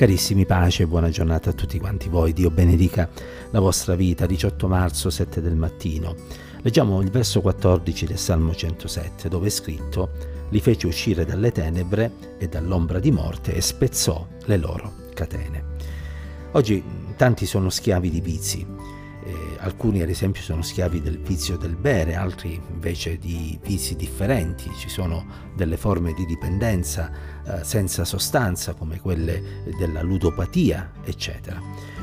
Carissimi, 0.00 0.46
pace 0.46 0.86
buona 0.86 1.10
giornata 1.10 1.50
a 1.50 1.52
tutti 1.52 1.78
quanti 1.78 2.08
voi. 2.08 2.32
Dio 2.32 2.50
benedica 2.50 3.06
la 3.50 3.60
vostra 3.60 3.94
vita. 3.94 4.24
18 4.24 4.66
marzo, 4.66 5.10
7 5.10 5.42
del 5.42 5.56
mattino. 5.56 6.16
Leggiamo 6.62 7.02
il 7.02 7.10
verso 7.10 7.42
14 7.42 8.06
del 8.06 8.16
Salmo 8.16 8.54
107, 8.54 9.28
dove 9.28 9.48
è 9.48 9.50
scritto: 9.50 10.12
Li 10.48 10.60
fece 10.60 10.86
uscire 10.86 11.26
dalle 11.26 11.52
tenebre 11.52 12.12
e 12.38 12.48
dall'ombra 12.48 12.98
di 12.98 13.10
morte 13.10 13.52
e 13.52 13.60
spezzò 13.60 14.26
le 14.46 14.56
loro 14.56 14.90
catene. 15.12 15.64
Oggi 16.52 16.82
tanti 17.16 17.44
sono 17.44 17.68
schiavi 17.68 18.08
di 18.08 18.22
vizi. 18.22 18.66
Alcuni 19.62 20.00
ad 20.00 20.08
esempio 20.08 20.40
sono 20.40 20.62
schiavi 20.62 21.02
del 21.02 21.18
vizio 21.18 21.58
del 21.58 21.76
bere, 21.76 22.14
altri 22.14 22.58
invece 22.70 23.18
di 23.18 23.58
vizi 23.62 23.94
differenti, 23.94 24.70
ci 24.78 24.88
sono 24.88 25.26
delle 25.54 25.76
forme 25.76 26.14
di 26.14 26.24
dipendenza 26.24 27.10
eh, 27.44 27.62
senza 27.62 28.06
sostanza 28.06 28.72
come 28.72 28.98
quelle 29.00 29.62
della 29.78 30.00
ludopatia, 30.00 30.92
eccetera. 31.04 31.60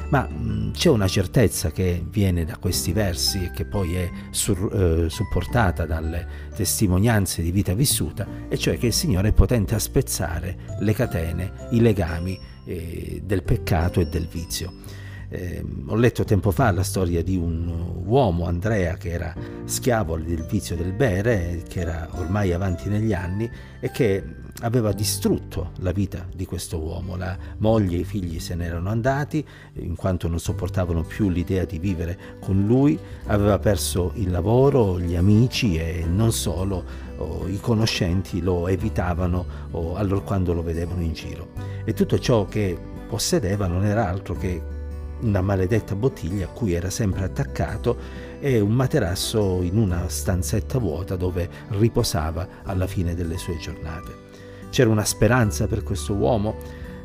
Ma 0.09 0.27
mh, 0.27 0.71
c'è 0.73 0.89
una 0.89 1.07
certezza 1.07 1.71
che 1.71 2.05
viene 2.07 2.45
da 2.45 2.57
questi 2.57 2.93
versi 2.93 3.45
e 3.45 3.51
che 3.51 3.65
poi 3.65 3.95
è 3.95 4.09
sur, 4.29 5.05
eh, 5.05 5.09
supportata 5.09 5.87
dalle 5.87 6.27
testimonianze 6.55 7.41
di 7.41 7.49
vita 7.49 7.73
vissuta, 7.73 8.27
e 8.47 8.57
cioè 8.57 8.77
che 8.77 8.85
il 8.85 8.93
Signore 8.93 9.29
è 9.29 9.33
potente 9.33 9.73
a 9.73 9.79
spezzare 9.79 10.77
le 10.79 10.93
catene, 10.93 11.51
i 11.71 11.81
legami 11.81 12.39
eh, 12.65 13.21
del 13.25 13.41
peccato 13.41 13.99
e 13.99 14.05
del 14.05 14.27
vizio. 14.27 15.05
Eh, 15.29 15.63
ho 15.87 15.95
letto 15.95 16.23
tempo 16.23 16.51
fa 16.51 16.71
la 16.71 16.83
storia 16.83 17.21
di 17.21 17.35
un 17.35 18.01
uomo, 18.05 18.45
Andrea, 18.45 18.95
che 18.95 19.09
era 19.09 19.35
schiavo 19.65 20.17
del 20.17 20.43
vizio 20.43 20.75
del 20.75 20.93
bere, 20.93 21.63
che 21.67 21.81
era 21.81 22.07
ormai 22.13 22.53
avanti 22.53 22.87
negli 22.87 23.13
anni 23.13 23.49
e 23.79 23.91
che 23.91 24.23
aveva 24.61 24.91
distrutto 24.91 25.71
la 25.79 25.91
vita 25.91 26.25
di 26.33 26.45
questo 26.45 26.79
uomo. 26.79 27.17
La 27.17 27.37
moglie 27.57 27.97
e 27.97 27.99
i 27.99 28.03
figli 28.05 28.39
se 28.39 28.55
n'erano 28.55 28.89
andati 28.89 29.45
in 29.73 29.95
quanto 29.95 30.29
non 30.29 30.39
sopportavano 30.39 31.03
più 31.03 31.29
l'idea 31.29 31.65
di 31.65 31.77
vivere 31.77 32.17
con 32.39 32.65
lui, 32.65 32.97
aveva 33.25 33.59
perso 33.59 34.13
il 34.15 34.31
lavoro, 34.31 34.99
gli 34.99 35.15
amici 35.15 35.77
e 35.77 36.05
non 36.09 36.31
solo, 36.31 36.83
oh, 37.17 37.47
i 37.47 37.59
conoscenti 37.59 38.41
lo 38.41 38.67
evitavano 38.67 39.45
oh, 39.71 39.95
allora 39.95 40.21
quando 40.21 40.53
lo 40.53 40.63
vedevano 40.63 41.01
in 41.01 41.13
giro. 41.13 41.49
E 41.83 41.93
tutto 41.93 42.17
ciò 42.17 42.45
che 42.45 42.77
possedeva 43.07 43.67
non 43.67 43.85
era 43.85 44.07
altro 44.07 44.33
che 44.33 44.75
una 45.21 45.41
maledetta 45.41 45.95
bottiglia 45.95 46.45
a 46.45 46.49
cui 46.49 46.73
era 46.73 46.89
sempre 46.89 47.23
attaccato 47.23 47.97
e 48.39 48.59
un 48.59 48.71
materasso 48.71 49.61
in 49.61 49.77
una 49.77 50.07
stanzetta 50.07 50.77
vuota 50.77 51.15
dove 51.15 51.49
riposava 51.69 52.47
alla 52.63 52.87
fine 52.87 53.15
delle 53.15 53.37
sue 53.37 53.57
giornate. 53.57 54.25
C'era 54.69 54.89
una 54.89 55.05
speranza 55.05 55.67
per 55.67 55.83
questo 55.83 56.13
uomo, 56.13 56.55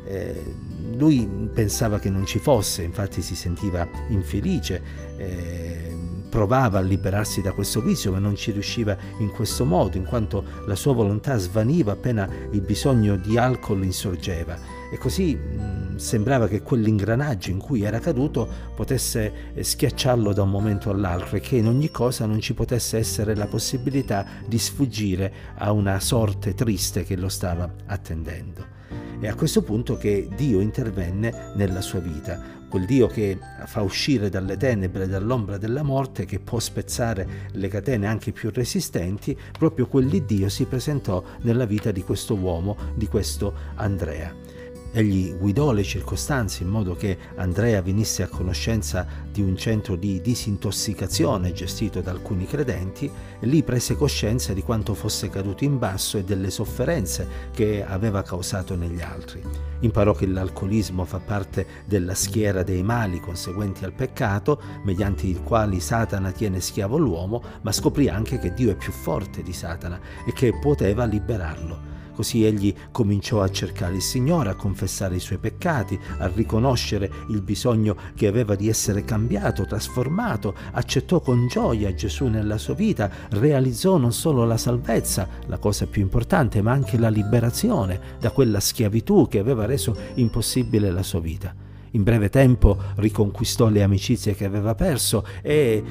eh, 0.05 0.55
lui 0.95 1.27
pensava 1.53 1.97
che 1.99 2.09
non 2.09 2.25
ci 2.25 2.39
fosse, 2.39 2.83
infatti 2.83 3.21
si 3.21 3.35
sentiva 3.35 3.87
infelice. 4.09 4.81
Eh, 5.17 5.93
provava 6.33 6.79
a 6.79 6.81
liberarsi 6.81 7.43
da 7.43 7.51
questo 7.51 7.79
vizio, 7.79 8.11
ma 8.11 8.17
non 8.17 8.35
ci 8.35 8.49
riusciva 8.49 8.97
in 9.19 9.29
questo 9.29 9.65
modo, 9.65 9.97
in 9.97 10.03
quanto 10.03 10.43
la 10.65 10.73
sua 10.73 10.91
volontà 10.91 11.37
svaniva 11.37 11.91
appena 11.91 12.27
il 12.49 12.61
bisogno 12.61 13.17
di 13.17 13.37
alcol 13.37 13.83
insorgeva. 13.83 14.57
E 14.91 14.97
così 14.97 15.35
mh, 15.35 15.82
sembrava 16.03 16.49
che 16.49 16.61
quell'ingranaggio 16.61 17.49
in 17.49 17.59
cui 17.59 17.83
era 17.83 17.99
caduto 17.99 18.47
potesse 18.75 19.53
eh, 19.53 19.63
schiacciarlo 19.63 20.33
da 20.33 20.43
un 20.43 20.49
momento 20.49 20.89
all'altro 20.89 21.37
e 21.37 21.39
che 21.39 21.55
in 21.55 21.67
ogni 21.67 21.89
cosa 21.91 22.25
non 22.25 22.41
ci 22.41 22.53
potesse 22.53 22.97
essere 22.97 23.35
la 23.35 23.47
possibilità 23.47 24.25
di 24.45 24.59
sfuggire 24.59 25.33
a 25.55 25.71
una 25.71 26.01
sorte 26.01 26.53
triste 26.53 27.05
che 27.05 27.15
lo 27.15 27.29
stava 27.29 27.73
attendendo. 27.85 28.81
È 29.19 29.27
a 29.29 29.35
questo 29.35 29.63
punto 29.63 29.95
che 29.95 30.27
Dio 30.35 30.59
intervenne 30.59 31.53
nella 31.55 31.79
sua 31.79 31.99
vita, 31.99 32.61
quel 32.67 32.85
Dio 32.85 33.07
che 33.07 33.39
fa 33.65 33.81
uscire 33.81 34.29
dalle 34.29 34.57
tenebre, 34.57 35.07
dall'ombra 35.07 35.57
della 35.57 35.83
morte, 35.83 36.25
che 36.25 36.41
può 36.41 36.59
spezzare 36.59 37.47
le 37.51 37.67
catene 37.69 38.07
anche 38.07 38.33
più 38.33 38.51
resistenti, 38.51 39.37
proprio 39.57 39.87
quell'Iddio 39.87 40.49
si 40.49 40.65
presentò 40.65 41.23
nella 41.43 41.65
vita 41.65 41.91
di 41.91 42.01
questo 42.01 42.35
uomo, 42.35 42.75
di 42.95 43.07
questo 43.07 43.53
Andrea. 43.75 44.62
Egli 44.95 45.35
guidò 45.35 45.71
le 45.71 45.81
circostanze 45.81 46.61
in 46.61 46.69
modo 46.69 46.93
che 46.95 47.17
Andrea 47.37 47.81
venisse 47.81 48.21
a 48.21 48.27
conoscenza 48.27 49.07
di 49.31 49.41
un 49.41 49.57
centro 49.57 49.95
di 49.95 50.21
disintossicazione 50.21 51.51
gestito 51.51 51.99
da 52.01 52.11
alcuni 52.11 52.45
credenti 52.45 53.09
e 53.39 53.47
lì 53.47 53.63
prese 53.63 53.95
coscienza 53.95 54.53
di 54.53 54.61
quanto 54.61 54.93
fosse 54.93 55.29
caduto 55.29 55.63
in 55.63 55.79
basso 55.79 56.19
e 56.19 56.23
delle 56.23 56.51
sofferenze 56.51 57.27
che 57.51 57.83
aveva 57.83 58.21
causato 58.21 58.75
negli 58.75 59.01
altri. 59.01 59.41
Imparò 59.79 60.13
che 60.13 60.27
l'alcolismo 60.27 61.05
fa 61.05 61.17
parte 61.17 61.65
della 61.85 62.13
schiera 62.13 62.61
dei 62.61 62.83
mali 62.83 63.19
conseguenti 63.19 63.85
al 63.85 63.93
peccato, 63.93 64.61
mediante 64.83 65.25
i 65.25 65.41
quali 65.43 65.79
Satana 65.79 66.31
tiene 66.31 66.59
schiavo 66.59 66.97
l'uomo, 66.97 67.41
ma 67.63 67.71
scoprì 67.71 68.09
anche 68.09 68.37
che 68.37 68.53
Dio 68.53 68.69
è 68.69 68.75
più 68.75 68.91
forte 68.91 69.41
di 69.41 69.53
Satana 69.53 69.99
e 70.23 70.33
che 70.33 70.53
poteva 70.61 71.05
liberarlo. 71.05 71.93
Così 72.13 72.45
egli 72.45 72.73
cominciò 72.91 73.41
a 73.41 73.49
cercare 73.49 73.95
il 73.95 74.01
Signore, 74.01 74.49
a 74.49 74.55
confessare 74.55 75.15
i 75.15 75.19
suoi 75.19 75.39
peccati, 75.39 75.99
a 76.19 76.27
riconoscere 76.27 77.11
il 77.29 77.41
bisogno 77.41 77.95
che 78.15 78.27
aveva 78.27 78.55
di 78.55 78.69
essere 78.69 79.03
cambiato, 79.03 79.65
trasformato, 79.65 80.53
accettò 80.73 81.19
con 81.19 81.47
gioia 81.47 81.93
Gesù 81.93 82.27
nella 82.27 82.57
sua 82.57 82.75
vita, 82.75 83.09
realizzò 83.29 83.97
non 83.97 84.13
solo 84.13 84.45
la 84.45 84.57
salvezza, 84.57 85.27
la 85.47 85.57
cosa 85.57 85.87
più 85.87 86.01
importante, 86.01 86.61
ma 86.61 86.71
anche 86.71 86.97
la 86.97 87.09
liberazione 87.09 87.99
da 88.19 88.31
quella 88.31 88.59
schiavitù 88.59 89.27
che 89.27 89.39
aveva 89.39 89.65
reso 89.65 89.95
impossibile 90.15 90.91
la 90.91 91.03
sua 91.03 91.19
vita. 91.19 91.62
In 91.95 92.01
breve 92.01 92.29
tempo 92.29 92.75
riconquistò 92.95 93.69
le 93.69 93.83
amicizie 93.83 94.33
che 94.33 94.45
aveva 94.45 94.73
perso 94.73 95.23
e 95.43 95.83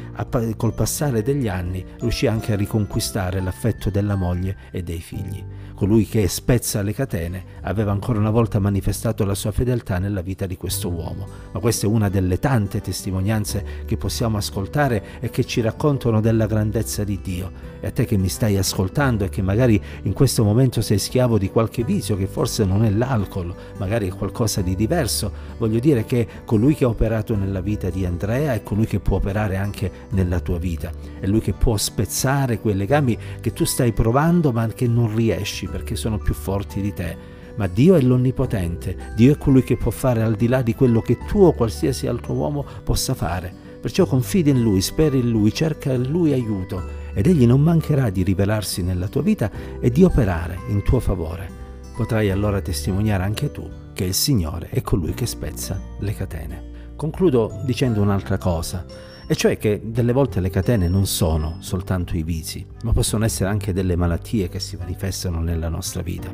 col 0.56 0.74
passare 0.74 1.22
degli 1.22 1.46
anni 1.46 1.84
riuscì 2.00 2.26
anche 2.26 2.52
a 2.52 2.56
riconquistare 2.56 3.40
l'affetto 3.40 3.88
della 3.88 4.16
moglie 4.16 4.56
e 4.72 4.82
dei 4.82 4.98
figli. 4.98 5.44
Colui 5.76 6.04
che 6.06 6.28
spezza 6.28 6.82
le 6.82 6.92
catene 6.92 7.44
aveva 7.62 7.92
ancora 7.92 8.18
una 8.18 8.30
volta 8.30 8.58
manifestato 8.58 9.24
la 9.24 9.34
sua 9.34 9.52
fedeltà 9.52 9.98
nella 9.98 10.22
vita 10.22 10.46
di 10.46 10.56
questo 10.56 10.88
uomo. 10.90 11.26
Ma 11.52 11.60
questa 11.60 11.86
è 11.86 11.88
una 11.88 12.08
delle 12.08 12.38
tante 12.38 12.80
testimonianze 12.80 13.64
che 13.84 13.96
possiamo 13.96 14.36
ascoltare 14.36 15.20
e 15.20 15.30
che 15.30 15.44
ci 15.44 15.60
raccontano 15.60 16.20
della 16.20 16.46
grandezza 16.46 17.04
di 17.04 17.20
Dio. 17.22 17.70
E 17.80 17.86
a 17.88 17.90
te 17.90 18.04
che 18.04 18.16
mi 18.16 18.28
stai 18.28 18.56
ascoltando 18.56 19.24
e 19.24 19.28
che 19.28 19.42
magari 19.42 19.80
in 20.02 20.12
questo 20.12 20.44
momento 20.44 20.80
sei 20.80 20.98
schiavo 20.98 21.38
di 21.38 21.50
qualche 21.50 21.82
vizio 21.84 22.16
che 22.16 22.26
forse 22.26 22.64
non 22.64 22.84
è 22.84 22.90
l'alcol, 22.90 23.52
magari 23.78 24.08
è 24.08 24.12
qualcosa 24.12 24.60
di 24.60 24.76
diverso, 24.76 25.32
voglio 25.58 25.80
dire 25.80 25.91
dire 25.92 26.04
che 26.04 26.26
colui 26.44 26.74
che 26.74 26.84
ha 26.84 26.88
operato 26.88 27.36
nella 27.36 27.60
vita 27.60 27.90
di 27.90 28.06
Andrea 28.06 28.54
è 28.54 28.62
colui 28.62 28.86
che 28.86 28.98
può 28.98 29.16
operare 29.18 29.56
anche 29.56 29.90
nella 30.10 30.40
tua 30.40 30.58
vita. 30.58 30.90
È 31.20 31.26
lui 31.26 31.40
che 31.40 31.52
può 31.52 31.76
spezzare 31.76 32.58
quei 32.58 32.74
legami 32.74 33.16
che 33.40 33.52
tu 33.52 33.64
stai 33.64 33.92
provando 33.92 34.52
ma 34.52 34.66
che 34.68 34.88
non 34.88 35.14
riesci 35.14 35.66
perché 35.66 35.94
sono 35.94 36.18
più 36.18 36.34
forti 36.34 36.80
di 36.80 36.94
te. 36.94 37.40
Ma 37.56 37.66
Dio 37.66 37.94
è 37.96 38.00
l'Onnipotente, 38.00 38.96
Dio 39.14 39.34
è 39.34 39.36
colui 39.36 39.62
che 39.62 39.76
può 39.76 39.90
fare 39.90 40.22
al 40.22 40.36
di 40.36 40.48
là 40.48 40.62
di 40.62 40.74
quello 40.74 41.02
che 41.02 41.18
tu 41.26 41.40
o 41.40 41.52
qualsiasi 41.52 42.06
altro 42.06 42.32
uomo 42.32 42.64
possa 42.82 43.12
fare. 43.12 43.52
Perciò 43.78 44.06
confida 44.06 44.48
in 44.48 44.62
Lui, 44.62 44.80
spera 44.80 45.16
in 45.16 45.28
Lui, 45.28 45.52
cerca 45.52 45.92
in 45.92 46.08
Lui 46.08 46.32
aiuto 46.32 47.00
ed 47.12 47.26
Egli 47.26 47.44
non 47.44 47.60
mancherà 47.60 48.08
di 48.08 48.22
rivelarsi 48.22 48.82
nella 48.82 49.08
tua 49.08 49.20
vita 49.20 49.50
e 49.80 49.90
di 49.90 50.02
operare 50.02 50.60
in 50.68 50.82
tuo 50.82 50.98
favore. 50.98 51.60
Potrai 51.94 52.30
allora 52.30 52.62
testimoniare 52.62 53.24
anche 53.24 53.50
tu 53.50 53.81
che 53.92 54.04
il 54.04 54.14
Signore 54.14 54.68
è 54.70 54.80
colui 54.82 55.14
che 55.14 55.26
spezza 55.26 55.80
le 55.98 56.14
catene. 56.14 56.70
Concludo 56.96 57.60
dicendo 57.64 58.00
un'altra 58.00 58.38
cosa, 58.38 58.84
e 59.26 59.34
cioè 59.34 59.56
che 59.56 59.80
delle 59.84 60.12
volte 60.12 60.40
le 60.40 60.50
catene 60.50 60.88
non 60.88 61.06
sono 61.06 61.56
soltanto 61.60 62.16
i 62.16 62.22
vizi, 62.22 62.66
ma 62.82 62.92
possono 62.92 63.24
essere 63.24 63.48
anche 63.48 63.72
delle 63.72 63.96
malattie 63.96 64.48
che 64.48 64.60
si 64.60 64.76
manifestano 64.76 65.40
nella 65.40 65.68
nostra 65.68 66.02
vita. 66.02 66.30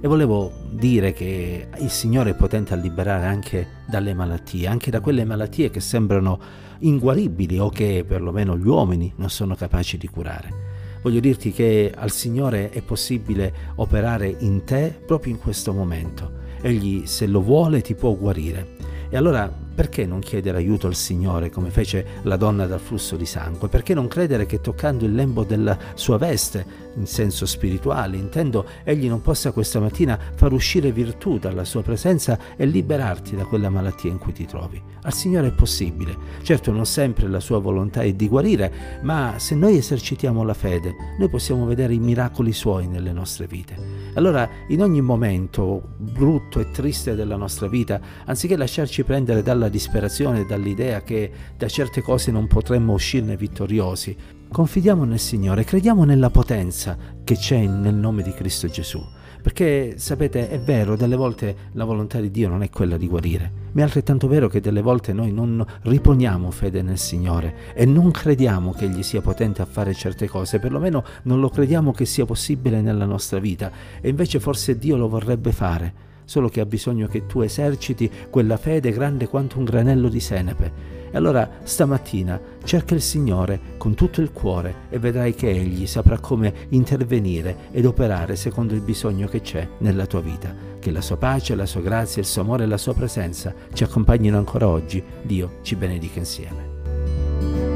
E 0.00 0.06
volevo 0.08 0.52
dire 0.70 1.12
che 1.12 1.68
il 1.78 1.90
Signore 1.90 2.30
è 2.30 2.34
potente 2.34 2.74
a 2.74 2.76
liberare 2.76 3.26
anche 3.26 3.68
dalle 3.88 4.12
malattie, 4.12 4.66
anche 4.66 4.90
da 4.90 5.00
quelle 5.00 5.24
malattie 5.24 5.70
che 5.70 5.80
sembrano 5.80 6.38
inguaribili 6.80 7.58
o 7.58 7.68
che 7.68 8.04
perlomeno 8.06 8.58
gli 8.58 8.66
uomini 8.66 9.12
non 9.16 9.30
sono 9.30 9.54
capaci 9.54 9.96
di 9.96 10.08
curare. 10.08 10.70
Voglio 11.02 11.20
dirti 11.20 11.52
che 11.52 11.92
al 11.96 12.10
Signore 12.10 12.70
è 12.70 12.82
possibile 12.82 13.52
operare 13.76 14.36
in 14.40 14.64
te 14.64 15.00
proprio 15.06 15.32
in 15.32 15.38
questo 15.38 15.72
momento 15.72 16.40
Egli 16.62 17.06
se 17.06 17.26
lo 17.26 17.42
vuole 17.42 17.82
ti 17.82 17.94
può 17.94 18.14
guarire. 18.14 18.76
E 19.10 19.16
allora 19.18 19.52
perché 19.74 20.06
non 20.06 20.20
chiedere 20.20 20.58
aiuto 20.58 20.86
al 20.86 20.94
Signore 20.94 21.50
come 21.50 21.70
fece 21.70 22.20
la 22.22 22.36
donna 22.36 22.66
dal 22.66 22.80
flusso 22.80 23.16
di 23.16 23.26
sangue? 23.26 23.68
Perché 23.68 23.92
non 23.92 24.08
credere 24.08 24.46
che 24.46 24.60
toccando 24.60 25.04
il 25.04 25.14
lembo 25.14 25.44
della 25.44 25.76
sua 25.94 26.18
veste, 26.18 26.64
in 26.94 27.06
senso 27.06 27.44
spirituale, 27.44 28.16
intendo, 28.16 28.66
egli 28.84 29.08
non 29.08 29.20
possa 29.20 29.52
questa 29.52 29.80
mattina 29.80 30.18
far 30.34 30.52
uscire 30.52 30.92
virtù 30.92 31.38
dalla 31.38 31.64
sua 31.64 31.82
presenza 31.82 32.38
e 32.56 32.64
liberarti 32.64 33.36
da 33.36 33.44
quella 33.44 33.70
malattia 33.70 34.10
in 34.10 34.18
cui 34.18 34.32
ti 34.32 34.46
trovi? 34.46 34.80
Al 35.02 35.12
Signore 35.12 35.48
è 35.48 35.52
possibile. 35.52 36.16
Certo 36.42 36.70
non 36.70 36.86
sempre 36.86 37.28
la 37.28 37.40
sua 37.40 37.58
volontà 37.58 38.02
è 38.02 38.12
di 38.12 38.28
guarire, 38.28 39.00
ma 39.02 39.34
se 39.38 39.54
noi 39.54 39.76
esercitiamo 39.76 40.42
la 40.42 40.54
fede, 40.54 40.94
noi 41.18 41.28
possiamo 41.28 41.66
vedere 41.66 41.94
i 41.94 41.98
miracoli 41.98 42.52
suoi 42.52 42.86
nelle 42.86 43.12
nostre 43.12 43.46
vite. 43.46 44.01
Allora, 44.14 44.48
in 44.68 44.82
ogni 44.82 45.00
momento 45.00 45.94
brutto 45.96 46.60
e 46.60 46.70
triste 46.70 47.14
della 47.14 47.36
nostra 47.36 47.66
vita, 47.66 47.98
anziché 48.26 48.58
lasciarci 48.58 49.04
prendere 49.04 49.42
dalla 49.42 49.70
disperazione 49.70 50.44
dall'idea 50.44 51.02
che 51.02 51.30
da 51.56 51.66
certe 51.66 52.02
cose 52.02 52.30
non 52.30 52.46
potremmo 52.46 52.92
uscirne 52.92 53.36
vittoriosi, 53.36 54.14
confidiamo 54.52 55.04
nel 55.04 55.18
Signore, 55.18 55.64
crediamo 55.64 56.04
nella 56.04 56.28
potenza 56.28 56.96
che 57.24 57.36
c'è 57.36 57.66
nel 57.66 57.94
nome 57.94 58.22
di 58.22 58.32
Cristo 58.32 58.68
Gesù. 58.68 59.02
Perché 59.42 59.94
sapete, 59.96 60.50
è 60.50 60.60
vero, 60.60 60.94
delle 60.94 61.16
volte 61.16 61.56
la 61.72 61.84
volontà 61.84 62.20
di 62.20 62.30
Dio 62.30 62.48
non 62.48 62.62
è 62.62 62.70
quella 62.70 62.96
di 62.96 63.08
guarire, 63.08 63.50
ma 63.72 63.80
è 63.80 63.84
altrettanto 63.84 64.28
vero 64.28 64.48
che 64.48 64.60
delle 64.60 64.82
volte 64.82 65.12
noi 65.12 65.32
non 65.32 65.64
riponiamo 65.82 66.50
fede 66.52 66.82
nel 66.82 66.98
Signore 66.98 67.72
e 67.74 67.84
non 67.84 68.12
crediamo 68.12 68.72
che 68.72 68.84
Egli 68.84 69.02
sia 69.02 69.20
potente 69.20 69.60
a 69.60 69.66
fare 69.66 69.94
certe 69.94 70.28
cose, 70.28 70.60
perlomeno 70.60 71.02
non 71.22 71.40
lo 71.40 71.48
crediamo 71.48 71.90
che 71.90 72.04
sia 72.04 72.24
possibile 72.24 72.80
nella 72.80 73.06
nostra 73.06 73.40
vita 73.40 73.72
e 74.00 74.10
invece 74.10 74.38
forse 74.38 74.78
Dio 74.78 74.96
lo 74.96 75.08
vorrebbe 75.08 75.50
fare, 75.50 75.92
solo 76.24 76.48
che 76.48 76.60
ha 76.60 76.66
bisogno 76.66 77.08
che 77.08 77.26
tu 77.26 77.40
eserciti 77.40 78.08
quella 78.30 78.56
fede 78.56 78.92
grande 78.92 79.26
quanto 79.26 79.58
un 79.58 79.64
granello 79.64 80.08
di 80.08 80.20
senepe 80.20 81.01
e 81.12 81.16
allora 81.16 81.48
stamattina 81.62 82.40
cerca 82.64 82.94
il 82.94 83.02
Signore 83.02 83.60
con 83.76 83.94
tutto 83.94 84.20
il 84.20 84.32
cuore 84.32 84.74
e 84.88 84.98
vedrai 84.98 85.34
che 85.34 85.50
Egli 85.50 85.86
saprà 85.86 86.18
come 86.18 86.52
intervenire 86.70 87.68
ed 87.70 87.84
operare 87.84 88.34
secondo 88.34 88.74
il 88.74 88.80
bisogno 88.80 89.28
che 89.28 89.42
c'è 89.42 89.68
nella 89.78 90.06
tua 90.06 90.22
vita. 90.22 90.54
Che 90.80 90.90
la 90.90 91.02
sua 91.02 91.18
pace, 91.18 91.54
la 91.54 91.66
sua 91.66 91.82
grazia, 91.82 92.22
il 92.22 92.26
suo 92.26 92.42
amore 92.42 92.64
e 92.64 92.66
la 92.66 92.78
sua 92.78 92.94
presenza 92.94 93.54
ci 93.72 93.84
accompagnino 93.84 94.38
ancora 94.38 94.66
oggi. 94.66 95.04
Dio 95.22 95.58
ci 95.62 95.76
benedica 95.76 96.18
insieme. 96.18 97.71